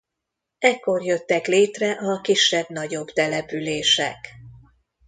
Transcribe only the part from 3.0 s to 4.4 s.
települések.